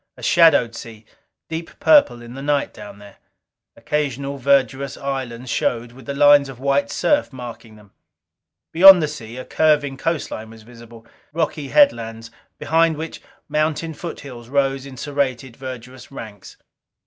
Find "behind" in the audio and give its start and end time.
12.57-12.97